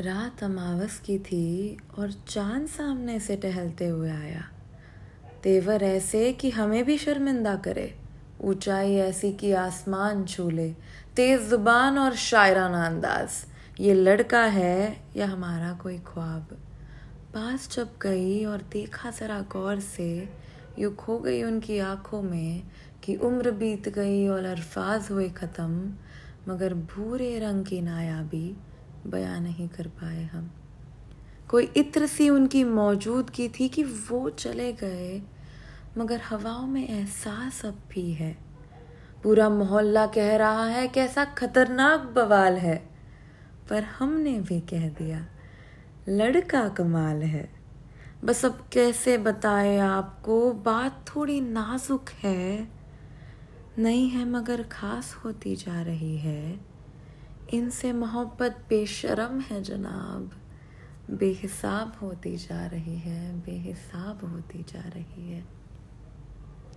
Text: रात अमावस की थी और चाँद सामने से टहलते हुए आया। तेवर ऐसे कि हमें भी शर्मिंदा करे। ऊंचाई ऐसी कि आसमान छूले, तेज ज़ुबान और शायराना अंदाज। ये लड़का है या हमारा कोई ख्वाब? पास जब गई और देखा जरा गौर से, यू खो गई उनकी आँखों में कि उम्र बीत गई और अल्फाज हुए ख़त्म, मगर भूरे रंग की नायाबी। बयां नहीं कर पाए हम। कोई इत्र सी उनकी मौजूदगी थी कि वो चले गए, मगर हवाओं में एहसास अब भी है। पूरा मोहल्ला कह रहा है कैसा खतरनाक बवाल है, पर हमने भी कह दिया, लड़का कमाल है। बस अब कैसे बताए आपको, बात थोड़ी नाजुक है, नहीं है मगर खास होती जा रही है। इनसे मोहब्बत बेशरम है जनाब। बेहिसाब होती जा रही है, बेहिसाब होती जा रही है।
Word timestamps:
रात 0.00 0.44
अमावस 0.44 0.98
की 0.98 1.18
थी 1.18 1.76
और 1.98 2.12
चाँद 2.12 2.66
सामने 2.66 3.20
से 3.20 3.36
टहलते 3.36 3.86
हुए 3.86 4.10
आया। 4.10 4.42
तेवर 5.42 5.82
ऐसे 5.82 6.32
कि 6.32 6.50
हमें 6.50 6.84
भी 6.84 6.98
शर्मिंदा 6.98 7.56
करे। 7.56 7.98
ऊंचाई 8.40 8.94
ऐसी 8.94 9.32
कि 9.32 9.52
आसमान 9.52 10.24
छूले, 10.24 10.70
तेज 11.16 11.40
ज़ुबान 11.40 11.98
और 11.98 12.14
शायराना 12.14 12.86
अंदाज। 12.86 13.28
ये 13.80 13.94
लड़का 13.94 14.44
है 14.44 15.04
या 15.16 15.26
हमारा 15.26 15.72
कोई 15.72 15.98
ख्वाब? 15.98 16.48
पास 17.34 17.76
जब 17.76 17.88
गई 18.02 18.44
और 18.44 18.58
देखा 18.72 19.10
जरा 19.10 19.40
गौर 19.40 19.80
से, 19.80 20.28
यू 20.78 20.90
खो 20.90 21.18
गई 21.18 21.42
उनकी 21.42 21.78
आँखों 21.78 22.22
में 22.22 22.62
कि 23.04 23.16
उम्र 23.16 23.50
बीत 23.50 23.88
गई 23.88 24.28
और 24.28 24.44
अल्फाज 24.44 25.10
हुए 25.10 25.28
ख़त्म, 25.28 25.92
मगर 26.48 26.74
भूरे 26.74 27.38
रंग 27.38 27.64
की 27.64 27.80
नायाबी। 27.80 28.56
बयां 29.06 29.40
नहीं 29.40 29.68
कर 29.68 29.86
पाए 29.86 30.24
हम। 30.24 30.50
कोई 31.48 31.64
इत्र 31.76 32.06
सी 32.06 32.30
उनकी 32.30 32.64
मौजूदगी 32.64 33.48
थी 33.48 33.68
कि 33.68 33.84
वो 33.84 34.30
चले 34.30 34.72
गए, 34.72 35.22
मगर 35.98 36.20
हवाओं 36.20 36.66
में 36.66 36.88
एहसास 36.88 37.64
अब 37.64 37.82
भी 37.90 38.12
है। 38.12 38.36
पूरा 39.22 39.48
मोहल्ला 39.48 40.06
कह 40.06 40.36
रहा 40.36 40.64
है 40.64 40.88
कैसा 40.88 41.24
खतरनाक 41.24 42.00
बवाल 42.00 42.56
है, 42.56 42.76
पर 43.70 43.82
हमने 43.82 44.40
भी 44.40 44.60
कह 44.60 44.88
दिया, 44.88 45.26
लड़का 46.08 46.68
कमाल 46.68 47.22
है। 47.22 47.48
बस 48.24 48.44
अब 48.44 48.68
कैसे 48.72 49.18
बताए 49.18 49.78
आपको, 49.78 50.52
बात 50.52 51.04
थोड़ी 51.08 51.40
नाजुक 51.40 52.08
है, 52.08 52.68
नहीं 53.78 54.08
है 54.10 54.24
मगर 54.24 54.62
खास 54.62 55.14
होती 55.24 55.56
जा 55.56 55.82
रही 55.82 56.16
है। 56.18 56.69
इनसे 57.52 57.92
मोहब्बत 57.92 58.66
बेशरम 58.68 59.40
है 59.40 59.62
जनाब। 59.62 60.30
बेहिसाब 61.10 61.96
होती 62.02 62.36
जा 62.36 62.66
रही 62.66 62.98
है, 62.98 63.40
बेहिसाब 63.40 64.24
होती 64.24 64.62
जा 64.62 64.88
रही 64.88 65.30
है। 65.32 65.44